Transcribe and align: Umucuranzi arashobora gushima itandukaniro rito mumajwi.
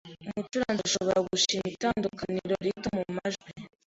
Umucuranzi 0.29 0.79
arashobora 0.81 1.19
gushima 1.29 1.65
itandukaniro 1.75 2.53
rito 2.65 2.89
mumajwi. 2.95 3.49